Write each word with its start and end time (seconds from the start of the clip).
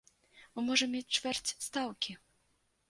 Мы 0.53 0.63
можам 0.69 0.89
мець 0.95 1.13
чвэрць 1.19 1.55
стаўкі. 1.69 2.21